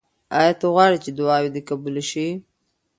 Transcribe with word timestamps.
آیا 0.39 0.53
ته 0.59 0.65
غواړې 0.73 0.97
چې 1.03 1.09
دعاوې 1.17 1.49
دې 1.55 1.61
قبولې 1.69 2.03
شي؟ 2.09 2.27